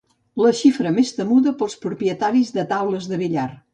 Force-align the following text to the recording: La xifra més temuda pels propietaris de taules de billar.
La 0.43 0.53
xifra 0.59 0.93
més 0.95 1.11
temuda 1.19 1.53
pels 1.59 1.77
propietaris 1.85 2.51
de 2.57 2.65
taules 2.73 3.11
de 3.13 3.21
billar. 3.25 3.49